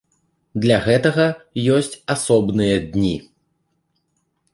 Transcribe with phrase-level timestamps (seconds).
[0.61, 1.25] Для гэтага
[1.75, 3.13] ёсць асобныя дні.